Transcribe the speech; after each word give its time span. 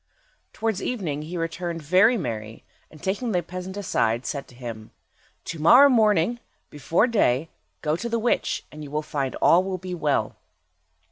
Towards 0.51 0.81
evening 0.81 1.21
he 1.21 1.37
returned 1.37 1.83
very 1.83 2.17
merry, 2.17 2.63
and 2.89 3.03
taking 3.03 3.33
the 3.33 3.43
peasant 3.43 3.77
aside, 3.77 4.25
said 4.25 4.47
to 4.47 4.55
him— 4.55 4.89
"To 5.45 5.59
morrow 5.59 5.89
morning, 5.89 6.39
before 6.71 7.05
day, 7.05 7.49
go 7.83 7.95
to 7.95 8.09
the 8.09 8.17
witch, 8.17 8.65
and 8.71 8.83
you 8.83 8.89
will 8.89 9.03
find 9.03 9.35
all 9.35 9.63
will 9.63 9.77
be 9.77 9.93
well." 9.93 10.37